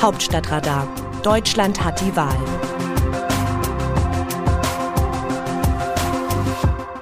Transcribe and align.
Hauptstadtradar. 0.00 0.88
Deutschland 1.22 1.84
hat 1.84 2.00
die 2.00 2.16
Wahl. 2.16 2.34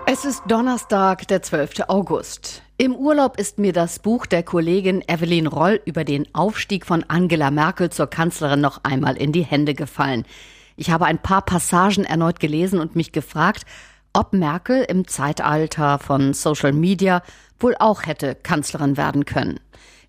Es 0.05 0.25
ist 0.25 0.43
Donnerstag, 0.49 1.29
der 1.29 1.41
12. 1.41 1.85
August. 1.87 2.63
Im 2.77 2.97
Urlaub 2.97 3.39
ist 3.39 3.61
mir 3.61 3.73
das 3.73 4.01
Buch 4.01 4.27
der 4.27 4.43
Kollegin 4.43 5.05
Evelyn 5.07 5.47
Roll 5.47 5.81
über 5.85 6.03
den 6.03 6.27
Aufstieg 6.35 6.85
von 6.85 7.05
Angela 7.07 7.53
Merkel 7.53 7.91
zur 7.91 8.09
Kanzlerin 8.09 8.61
noch 8.61 8.83
einmal 8.83 9.17
in 9.17 9.31
die 9.31 9.45
Hände 9.45 9.75
gefallen. 9.75 10.25
Ich 10.75 10.91
habe 10.91 11.05
ein 11.05 11.23
paar 11.23 11.43
Passagen 11.43 12.03
erneut 12.03 12.41
gelesen 12.41 12.81
und 12.81 12.97
mich 12.97 13.13
gefragt, 13.13 13.65
ob 14.13 14.33
Merkel 14.33 14.83
im 14.83 15.07
Zeitalter 15.07 16.01
von 16.01 16.35
Social 16.35 16.73
Media 16.73 17.23
wohl 17.61 17.77
auch 17.79 18.07
hätte 18.07 18.35
Kanzlerin 18.35 18.97
werden 18.97 19.25
können. 19.25 19.61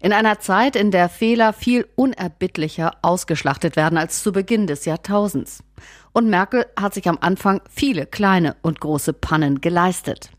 In 0.02 0.14
einer 0.14 0.40
Zeit, 0.40 0.78
in 0.78 0.92
der 0.92 1.10
Fehler 1.10 1.52
viel 1.52 1.86
unerbittlicher 1.96 2.94
ausgeschlachtet 3.02 3.76
werden 3.76 3.98
als 3.98 4.24
zu 4.24 4.32
Beginn 4.32 4.66
des 4.66 4.86
Jahrtausends. 4.86 5.62
Und 6.14 6.30
Merkel 6.30 6.66
hat 6.80 6.94
sich 6.94 7.10
am 7.10 7.18
Anfang 7.20 7.62
viele 7.70 8.06
kleine 8.06 8.56
und 8.62 8.80
große 8.80 9.12
Pannen 9.12 9.60
geleistet. 9.60 10.32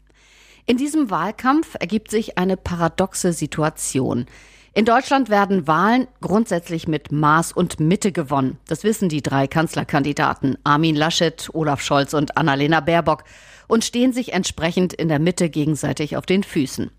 In 0.65 0.79
diesem 0.79 1.11
Wahlkampf 1.11 1.77
ergibt 1.79 2.11
sich 2.11 2.39
eine 2.39 2.57
paradoxe 2.57 3.35
Situation. 3.35 4.25
In 4.73 4.87
Deutschland 4.87 5.29
werden 5.29 5.67
Wahlen 5.67 6.07
grundsätzlich 6.23 6.89
mit 6.89 7.13
Maß 7.13 7.53
und 7.53 7.81
Mitte 7.81 8.13
gewonnen. 8.13 8.59
Das 8.67 8.83
wissen 8.83 9.11
die 9.11 9.21
drei 9.21 9.47
Kanzlerkandidaten 9.47 10.57
Armin 10.65 10.97
Laschet, 10.97 11.51
Olaf 11.53 11.83
Scholz 11.83 12.15
und 12.15 12.39
Annalena 12.39 12.81
Baerbock 12.81 13.25
und 13.67 13.85
stehen 13.85 14.13
sich 14.13 14.33
entsprechend 14.33 14.95
in 14.95 15.09
der 15.09 15.19
Mitte 15.19 15.51
gegenseitig 15.51 16.17
auf 16.17 16.25
den 16.25 16.45
Füßen. 16.45 16.91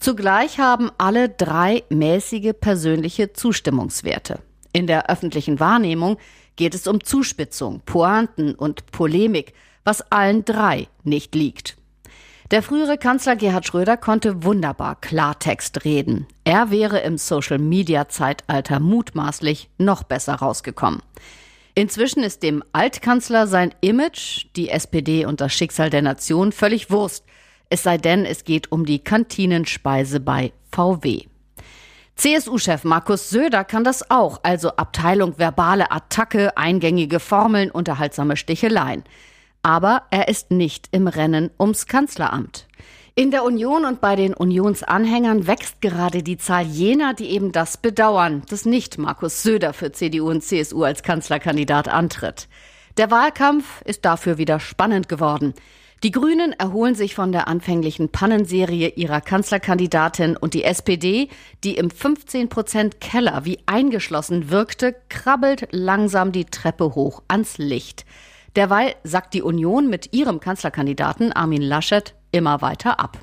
Zugleich 0.00 0.58
haben 0.58 0.90
alle 0.96 1.28
drei 1.28 1.84
mäßige 1.90 2.54
persönliche 2.58 3.34
Zustimmungswerte. 3.34 4.40
In 4.72 4.86
der 4.86 5.10
öffentlichen 5.10 5.60
Wahrnehmung 5.60 6.16
geht 6.56 6.74
es 6.74 6.86
um 6.86 7.04
Zuspitzung, 7.04 7.82
Pointen 7.84 8.54
und 8.54 8.90
Polemik, 8.92 9.52
was 9.84 10.00
allen 10.10 10.46
drei 10.46 10.88
nicht 11.04 11.34
liegt. 11.34 11.76
Der 12.50 12.62
frühere 12.62 12.96
Kanzler 12.96 13.36
Gerhard 13.36 13.66
Schröder 13.66 13.98
konnte 13.98 14.42
wunderbar 14.42 14.96
Klartext 14.96 15.84
reden. 15.84 16.26
Er 16.44 16.70
wäre 16.70 17.00
im 17.00 17.18
Social-Media-Zeitalter 17.18 18.80
mutmaßlich 18.80 19.68
noch 19.76 20.02
besser 20.02 20.36
rausgekommen. 20.36 21.02
Inzwischen 21.74 22.22
ist 22.22 22.42
dem 22.42 22.64
Altkanzler 22.72 23.46
sein 23.46 23.74
Image, 23.82 24.46
die 24.56 24.70
SPD 24.70 25.26
und 25.26 25.42
das 25.42 25.52
Schicksal 25.52 25.90
der 25.90 26.02
Nation 26.02 26.52
völlig 26.52 26.90
Wurst. 26.90 27.24
Es 27.70 27.84
sei 27.84 27.98
denn, 27.98 28.24
es 28.24 28.44
geht 28.44 28.72
um 28.72 28.84
die 28.84 28.98
Kantinenspeise 28.98 30.18
bei 30.18 30.52
VW. 30.72 31.22
CSU-Chef 32.16 32.84
Markus 32.84 33.30
Söder 33.30 33.64
kann 33.64 33.84
das 33.84 34.10
auch, 34.10 34.40
also 34.42 34.70
Abteilung 34.70 35.38
verbale 35.38 35.90
Attacke, 35.90 36.56
eingängige 36.56 37.20
Formeln, 37.20 37.70
unterhaltsame 37.70 38.36
Sticheleien. 38.36 39.04
Aber 39.62 40.02
er 40.10 40.28
ist 40.28 40.50
nicht 40.50 40.88
im 40.90 41.06
Rennen 41.06 41.50
ums 41.58 41.86
Kanzleramt. 41.86 42.66
In 43.14 43.30
der 43.30 43.44
Union 43.44 43.84
und 43.84 44.00
bei 44.00 44.16
den 44.16 44.34
Unionsanhängern 44.34 45.46
wächst 45.46 45.80
gerade 45.80 46.22
die 46.22 46.38
Zahl 46.38 46.64
jener, 46.64 47.14
die 47.14 47.30
eben 47.30 47.52
das 47.52 47.76
bedauern, 47.76 48.42
dass 48.48 48.64
nicht 48.64 48.98
Markus 48.98 49.42
Söder 49.42 49.72
für 49.72 49.92
CDU 49.92 50.28
und 50.30 50.42
CSU 50.42 50.84
als 50.84 51.02
Kanzlerkandidat 51.02 51.88
antritt. 51.88 52.48
Der 52.96 53.10
Wahlkampf 53.10 53.82
ist 53.84 54.04
dafür 54.04 54.38
wieder 54.38 54.58
spannend 54.58 55.08
geworden. 55.08 55.54
Die 56.02 56.12
Grünen 56.12 56.54
erholen 56.54 56.94
sich 56.94 57.14
von 57.14 57.30
der 57.30 57.46
anfänglichen 57.46 58.08
Pannenserie 58.08 58.88
ihrer 58.88 59.20
Kanzlerkandidatin 59.20 60.34
und 60.34 60.54
die 60.54 60.64
SPD, 60.64 61.28
die 61.62 61.76
im 61.76 61.90
15 61.90 62.48
Prozent 62.48 63.02
Keller 63.02 63.44
wie 63.44 63.58
eingeschlossen 63.66 64.48
wirkte, 64.50 64.96
krabbelt 65.10 65.68
langsam 65.72 66.32
die 66.32 66.46
Treppe 66.46 66.94
hoch 66.94 67.22
ans 67.28 67.58
Licht. 67.58 68.06
Derweil 68.56 68.94
sackt 69.04 69.34
die 69.34 69.42
Union 69.42 69.90
mit 69.90 70.14
ihrem 70.14 70.40
Kanzlerkandidaten 70.40 71.32
Armin 71.32 71.62
Laschet 71.62 72.14
immer 72.32 72.62
weiter 72.62 72.98
ab. 72.98 73.18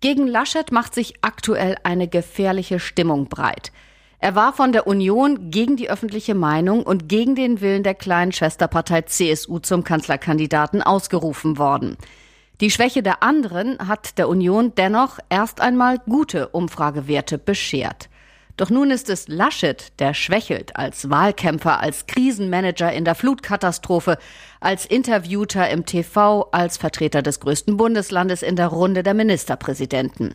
Gegen 0.00 0.26
Laschet 0.26 0.72
macht 0.72 0.94
sich 0.94 1.14
aktuell 1.22 1.76
eine 1.84 2.08
gefährliche 2.08 2.80
Stimmung 2.80 3.28
breit. 3.28 3.70
Er 4.24 4.34
war 4.34 4.54
von 4.54 4.72
der 4.72 4.86
Union 4.86 5.50
gegen 5.50 5.76
die 5.76 5.90
öffentliche 5.90 6.34
Meinung 6.34 6.82
und 6.82 7.10
gegen 7.10 7.34
den 7.34 7.60
Willen 7.60 7.82
der 7.82 7.92
kleinen 7.92 8.32
Schwesterpartei 8.32 9.02
CSU 9.02 9.58
zum 9.58 9.84
Kanzlerkandidaten 9.84 10.80
ausgerufen 10.80 11.58
worden. 11.58 11.98
Die 12.62 12.70
Schwäche 12.70 13.02
der 13.02 13.22
anderen 13.22 13.86
hat 13.86 14.16
der 14.16 14.30
Union 14.30 14.72
dennoch 14.76 15.18
erst 15.28 15.60
einmal 15.60 15.98
gute 15.98 16.48
Umfragewerte 16.48 17.36
beschert. 17.36 18.08
Doch 18.56 18.70
nun 18.70 18.90
ist 18.90 19.10
es 19.10 19.28
Laschet, 19.28 19.92
der 19.98 20.14
schwächelt 20.14 20.74
als 20.74 21.10
Wahlkämpfer, 21.10 21.80
als 21.80 22.06
Krisenmanager 22.06 22.90
in 22.94 23.04
der 23.04 23.16
Flutkatastrophe, 23.16 24.16
als 24.58 24.86
Interviewter 24.86 25.68
im 25.68 25.84
TV, 25.84 26.48
als 26.50 26.78
Vertreter 26.78 27.20
des 27.20 27.40
größten 27.40 27.76
Bundeslandes 27.76 28.42
in 28.42 28.56
der 28.56 28.68
Runde 28.68 29.02
der 29.02 29.12
Ministerpräsidenten. 29.12 30.34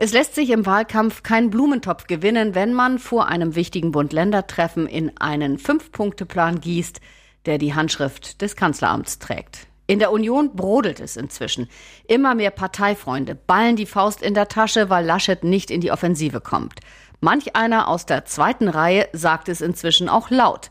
Es 0.00 0.12
lässt 0.12 0.36
sich 0.36 0.50
im 0.50 0.64
Wahlkampf 0.64 1.24
kein 1.24 1.50
Blumentopf 1.50 2.06
gewinnen, 2.06 2.54
wenn 2.54 2.72
man 2.72 3.00
vor 3.00 3.26
einem 3.26 3.56
wichtigen 3.56 3.90
Bund-Länder-Treffen 3.90 4.86
in 4.86 5.16
einen 5.18 5.58
Fünf-Punkte-Plan 5.58 6.60
gießt, 6.60 7.00
der 7.46 7.58
die 7.58 7.74
Handschrift 7.74 8.40
des 8.40 8.54
Kanzleramts 8.54 9.18
trägt. 9.18 9.66
In 9.88 9.98
der 9.98 10.12
Union 10.12 10.54
brodelt 10.54 11.00
es 11.00 11.16
inzwischen. 11.16 11.68
Immer 12.06 12.36
mehr 12.36 12.52
Parteifreunde 12.52 13.34
ballen 13.34 13.74
die 13.74 13.86
Faust 13.86 14.22
in 14.22 14.34
der 14.34 14.46
Tasche, 14.46 14.88
weil 14.88 15.04
Laschet 15.04 15.42
nicht 15.42 15.68
in 15.68 15.80
die 15.80 15.90
Offensive 15.90 16.40
kommt. 16.40 16.78
Manch 17.20 17.56
einer 17.56 17.88
aus 17.88 18.06
der 18.06 18.24
zweiten 18.24 18.68
Reihe 18.68 19.08
sagt 19.12 19.48
es 19.48 19.60
inzwischen 19.60 20.08
auch 20.08 20.30
laut. 20.30 20.70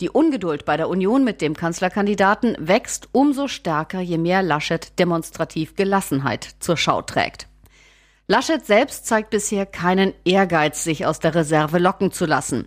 Die 0.00 0.08
Ungeduld 0.08 0.64
bei 0.64 0.76
der 0.76 0.88
Union 0.88 1.24
mit 1.24 1.40
dem 1.40 1.56
Kanzlerkandidaten 1.56 2.54
wächst 2.60 3.08
umso 3.10 3.48
stärker, 3.48 3.98
je 3.98 4.18
mehr 4.18 4.44
Laschet 4.44 4.96
demonstrativ 5.00 5.74
Gelassenheit 5.74 6.48
zur 6.60 6.76
Schau 6.76 7.02
trägt. 7.02 7.47
Laschet 8.30 8.64
selbst 8.64 9.06
zeigt 9.06 9.30
bisher 9.30 9.64
keinen 9.64 10.12
Ehrgeiz, 10.26 10.84
sich 10.84 11.06
aus 11.06 11.18
der 11.18 11.34
Reserve 11.34 11.78
locken 11.78 12.12
zu 12.12 12.26
lassen. 12.26 12.66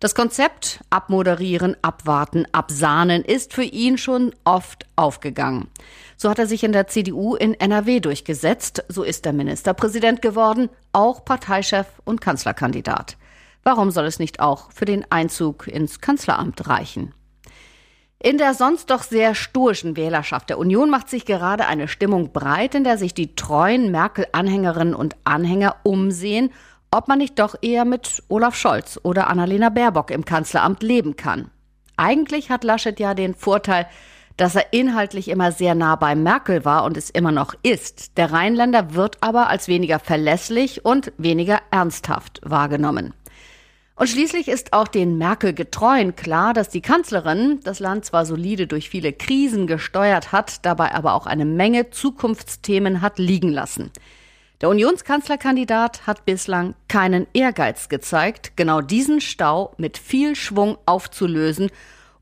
Das 0.00 0.14
Konzept 0.14 0.80
abmoderieren, 0.88 1.76
abwarten, 1.82 2.46
absahnen 2.52 3.22
ist 3.22 3.52
für 3.52 3.62
ihn 3.62 3.98
schon 3.98 4.34
oft 4.44 4.86
aufgegangen. 4.96 5.68
So 6.16 6.30
hat 6.30 6.38
er 6.38 6.46
sich 6.46 6.64
in 6.64 6.72
der 6.72 6.86
CDU 6.86 7.34
in 7.34 7.52
NRW 7.52 8.00
durchgesetzt, 8.00 8.84
so 8.88 9.02
ist 9.02 9.26
er 9.26 9.34
Ministerpräsident 9.34 10.22
geworden, 10.22 10.70
auch 10.92 11.26
Parteichef 11.26 11.86
und 12.04 12.22
Kanzlerkandidat. 12.22 13.18
Warum 13.64 13.90
soll 13.90 14.06
es 14.06 14.18
nicht 14.18 14.40
auch 14.40 14.72
für 14.72 14.86
den 14.86 15.04
Einzug 15.10 15.68
ins 15.68 16.00
Kanzleramt 16.00 16.68
reichen? 16.68 17.12
In 18.24 18.38
der 18.38 18.54
sonst 18.54 18.90
doch 18.90 19.02
sehr 19.02 19.34
stoischen 19.34 19.96
Wählerschaft 19.96 20.48
der 20.48 20.58
Union 20.58 20.90
macht 20.90 21.10
sich 21.10 21.26
gerade 21.26 21.66
eine 21.66 21.88
Stimmung 21.88 22.32
breit, 22.32 22.76
in 22.76 22.84
der 22.84 22.96
sich 22.96 23.14
die 23.14 23.34
treuen 23.34 23.90
Merkel-Anhängerinnen 23.90 24.94
und 24.94 25.16
Anhänger 25.24 25.74
umsehen, 25.82 26.52
ob 26.92 27.08
man 27.08 27.18
nicht 27.18 27.40
doch 27.40 27.56
eher 27.62 27.84
mit 27.84 28.22
Olaf 28.28 28.54
Scholz 28.54 29.00
oder 29.02 29.26
Annalena 29.26 29.70
Baerbock 29.70 30.12
im 30.12 30.24
Kanzleramt 30.24 30.84
leben 30.84 31.16
kann. 31.16 31.50
Eigentlich 31.96 32.48
hat 32.48 32.62
Laschet 32.62 33.00
ja 33.00 33.14
den 33.14 33.34
Vorteil, 33.34 33.88
dass 34.36 34.54
er 34.54 34.72
inhaltlich 34.72 35.26
immer 35.26 35.50
sehr 35.50 35.74
nah 35.74 35.96
bei 35.96 36.14
Merkel 36.14 36.64
war 36.64 36.84
und 36.84 36.96
es 36.96 37.10
immer 37.10 37.32
noch 37.32 37.54
ist. 37.64 38.16
Der 38.18 38.30
Rheinländer 38.30 38.94
wird 38.94 39.16
aber 39.20 39.48
als 39.48 39.66
weniger 39.66 39.98
verlässlich 39.98 40.84
und 40.84 41.12
weniger 41.18 41.60
ernsthaft 41.72 42.40
wahrgenommen. 42.44 43.14
Und 43.94 44.08
schließlich 44.08 44.48
ist 44.48 44.72
auch 44.72 44.88
den 44.88 45.18
Merkel-Getreuen 45.18 46.16
klar, 46.16 46.54
dass 46.54 46.70
die 46.70 46.80
Kanzlerin 46.80 47.60
das 47.62 47.78
Land 47.78 48.04
zwar 48.04 48.24
solide 48.24 48.66
durch 48.66 48.88
viele 48.88 49.12
Krisen 49.12 49.66
gesteuert 49.66 50.32
hat, 50.32 50.64
dabei 50.64 50.94
aber 50.94 51.14
auch 51.14 51.26
eine 51.26 51.44
Menge 51.44 51.90
Zukunftsthemen 51.90 53.02
hat 53.02 53.18
liegen 53.18 53.50
lassen. 53.50 53.90
Der 54.62 54.68
Unionskanzlerkandidat 54.68 56.06
hat 56.06 56.24
bislang 56.24 56.74
keinen 56.88 57.26
Ehrgeiz 57.32 57.88
gezeigt, 57.88 58.52
genau 58.56 58.80
diesen 58.80 59.20
Stau 59.20 59.74
mit 59.76 59.98
viel 59.98 60.36
Schwung 60.36 60.78
aufzulösen 60.86 61.70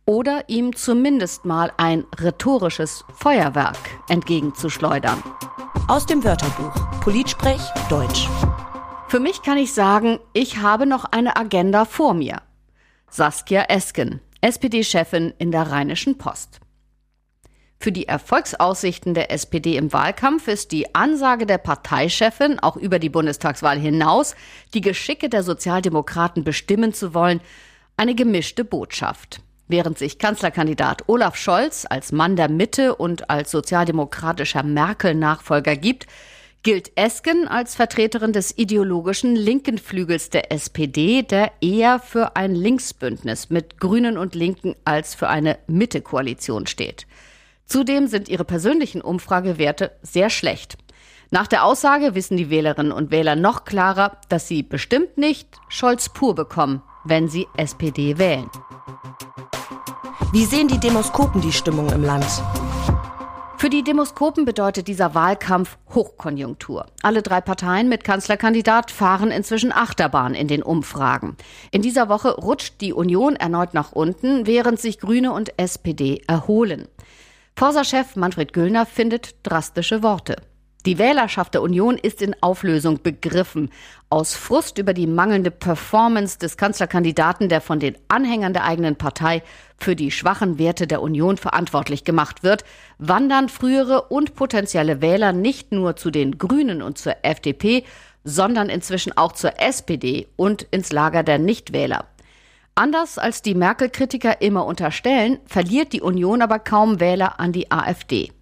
oder 0.06 0.49
ihm 0.49 0.75
zumindest 0.75 1.44
mal 1.44 1.70
ein 1.76 2.05
rhetorisches 2.19 3.05
Feuerwerk 3.14 3.78
entgegenzuschleudern. 4.08 5.23
Aus 5.87 6.06
dem 6.06 6.25
Wörterbuch 6.25 6.73
Politsprech 7.00 7.61
Deutsch. 7.88 8.26
Für 9.10 9.18
mich 9.18 9.42
kann 9.42 9.58
ich 9.58 9.72
sagen, 9.72 10.20
ich 10.34 10.58
habe 10.58 10.86
noch 10.86 11.04
eine 11.04 11.34
Agenda 11.34 11.84
vor 11.84 12.14
mir. 12.14 12.42
Saskia 13.10 13.62
Esken, 13.62 14.20
SPD-Chefin 14.40 15.34
in 15.36 15.50
der 15.50 15.62
Rheinischen 15.62 16.16
Post. 16.16 16.60
Für 17.80 17.90
die 17.90 18.06
Erfolgsaussichten 18.06 19.14
der 19.14 19.32
SPD 19.32 19.76
im 19.76 19.92
Wahlkampf 19.92 20.46
ist 20.46 20.70
die 20.70 20.94
Ansage 20.94 21.44
der 21.44 21.58
Parteichefin, 21.58 22.60
auch 22.60 22.76
über 22.76 23.00
die 23.00 23.08
Bundestagswahl 23.08 23.80
hinaus, 23.80 24.36
die 24.74 24.80
Geschicke 24.80 25.28
der 25.28 25.42
Sozialdemokraten 25.42 26.44
bestimmen 26.44 26.94
zu 26.94 27.12
wollen, 27.12 27.40
eine 27.96 28.14
gemischte 28.14 28.64
Botschaft. 28.64 29.40
Während 29.66 29.98
sich 29.98 30.20
Kanzlerkandidat 30.20 31.08
Olaf 31.08 31.34
Scholz 31.34 31.84
als 31.90 32.12
Mann 32.12 32.36
der 32.36 32.48
Mitte 32.48 32.94
und 32.94 33.28
als 33.28 33.50
sozialdemokratischer 33.50 34.62
Merkel-Nachfolger 34.62 35.74
gibt, 35.74 36.06
gilt 36.62 36.92
Esken 36.96 37.48
als 37.48 37.74
Vertreterin 37.74 38.32
des 38.32 38.56
ideologischen 38.58 39.34
linken 39.34 39.78
Flügels 39.78 40.30
der 40.30 40.52
SPD, 40.52 41.22
der 41.22 41.52
eher 41.60 41.98
für 41.98 42.36
ein 42.36 42.54
Linksbündnis 42.54 43.48
mit 43.48 43.80
Grünen 43.80 44.18
und 44.18 44.34
Linken 44.34 44.74
als 44.84 45.14
für 45.14 45.28
eine 45.28 45.58
Mitte-Koalition 45.66 46.66
steht. 46.66 47.06
Zudem 47.64 48.08
sind 48.08 48.28
ihre 48.28 48.44
persönlichen 48.44 49.00
Umfragewerte 49.00 49.92
sehr 50.02 50.28
schlecht. 50.28 50.76
Nach 51.30 51.46
der 51.46 51.64
Aussage 51.64 52.14
wissen 52.14 52.36
die 52.36 52.50
Wählerinnen 52.50 52.92
und 52.92 53.10
Wähler 53.12 53.36
noch 53.36 53.64
klarer, 53.64 54.18
dass 54.28 54.48
sie 54.48 54.62
bestimmt 54.62 55.16
nicht 55.16 55.48
Scholz 55.68 56.08
pur 56.08 56.34
bekommen, 56.34 56.82
wenn 57.04 57.28
sie 57.28 57.46
SPD 57.56 58.18
wählen. 58.18 58.50
Wie 60.32 60.44
sehen 60.44 60.68
die 60.68 60.80
Demoskopen 60.80 61.40
die 61.40 61.52
Stimmung 61.52 61.90
im 61.90 62.02
Land? 62.02 62.26
Für 63.60 63.68
die 63.68 63.84
Demoskopen 63.84 64.46
bedeutet 64.46 64.88
dieser 64.88 65.14
Wahlkampf 65.14 65.76
Hochkonjunktur. 65.94 66.86
Alle 67.02 67.20
drei 67.20 67.42
Parteien 67.42 67.90
mit 67.90 68.04
Kanzlerkandidat 68.04 68.90
fahren 68.90 69.30
inzwischen 69.30 69.70
Achterbahn 69.70 70.34
in 70.34 70.48
den 70.48 70.62
Umfragen. 70.62 71.36
In 71.70 71.82
dieser 71.82 72.08
Woche 72.08 72.30
rutscht 72.30 72.80
die 72.80 72.94
Union 72.94 73.36
erneut 73.36 73.74
nach 73.74 73.92
unten, 73.92 74.46
während 74.46 74.80
sich 74.80 74.98
Grüne 74.98 75.34
und 75.34 75.58
SPD 75.58 76.22
erholen. 76.26 76.88
Forsa-Chef 77.54 78.16
Manfred 78.16 78.54
Güllner 78.54 78.86
findet 78.86 79.34
drastische 79.42 80.02
Worte. 80.02 80.36
Die 80.86 80.98
Wählerschaft 80.98 81.52
der 81.52 81.60
Union 81.60 81.98
ist 81.98 82.22
in 82.22 82.34
Auflösung 82.40 83.02
begriffen. 83.02 83.68
Aus 84.08 84.34
Frust 84.34 84.78
über 84.78 84.94
die 84.94 85.06
mangelnde 85.06 85.50
Performance 85.50 86.38
des 86.38 86.56
Kanzlerkandidaten, 86.56 87.50
der 87.50 87.60
von 87.60 87.80
den 87.80 87.98
Anhängern 88.08 88.54
der 88.54 88.64
eigenen 88.64 88.96
Partei 88.96 89.42
für 89.76 89.94
die 89.94 90.10
schwachen 90.10 90.58
Werte 90.58 90.86
der 90.86 91.02
Union 91.02 91.36
verantwortlich 91.36 92.04
gemacht 92.04 92.42
wird, 92.42 92.64
wandern 92.96 93.50
frühere 93.50 94.04
und 94.08 94.34
potenzielle 94.34 95.02
Wähler 95.02 95.32
nicht 95.34 95.70
nur 95.70 95.96
zu 95.96 96.10
den 96.10 96.38
Grünen 96.38 96.80
und 96.80 96.96
zur 96.96 97.14
FDP, 97.24 97.84
sondern 98.24 98.70
inzwischen 98.70 99.14
auch 99.14 99.32
zur 99.32 99.60
SPD 99.60 100.28
und 100.36 100.62
ins 100.70 100.92
Lager 100.92 101.22
der 101.22 101.38
Nichtwähler. 101.38 102.06
Anders 102.74 103.18
als 103.18 103.42
die 103.42 103.54
Merkel-Kritiker 103.54 104.40
immer 104.40 104.64
unterstellen, 104.64 105.40
verliert 105.44 105.92
die 105.92 106.00
Union 106.00 106.40
aber 106.40 106.58
kaum 106.58 107.00
Wähler 107.00 107.38
an 107.38 107.52
die 107.52 107.70
AfD. 107.70 108.32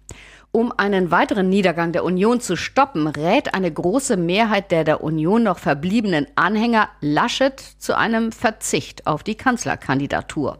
Um 0.51 0.73
einen 0.75 1.11
weiteren 1.11 1.47
Niedergang 1.49 1.91
der 1.91 2.03
Union 2.03 2.41
zu 2.41 2.55
stoppen, 2.55 3.07
rät 3.07 3.53
eine 3.53 3.71
große 3.71 4.17
Mehrheit 4.17 4.71
der 4.71 4.83
der 4.83 5.03
Union 5.03 5.43
noch 5.43 5.59
verbliebenen 5.59 6.25
Anhänger 6.35 6.89
Laschet 7.01 7.59
zu 7.59 7.95
einem 7.95 8.31
Verzicht 8.31 9.05
auf 9.05 9.21
die 9.21 9.35
Kanzlerkandidatur. 9.35 10.59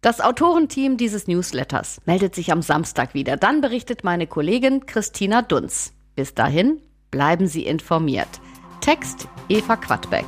Das 0.00 0.20
Autorenteam 0.20 0.96
dieses 0.96 1.26
Newsletters 1.26 2.00
meldet 2.04 2.34
sich 2.34 2.52
am 2.52 2.62
Samstag 2.62 3.14
wieder. 3.14 3.36
Dann 3.36 3.60
berichtet 3.60 4.04
meine 4.04 4.26
Kollegin 4.26 4.86
Christina 4.86 5.42
Dunz. 5.42 5.92
Bis 6.14 6.34
dahin 6.34 6.80
bleiben 7.10 7.46
Sie 7.46 7.66
informiert. 7.66 8.28
Text 8.80 9.26
Eva 9.48 9.76
Quadbeck. 9.76 10.26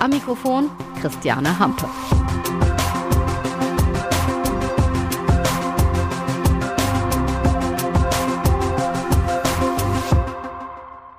Am 0.00 0.10
Mikrofon 0.10 0.70
Christiane 1.00 1.58
Hampe. 1.58 1.88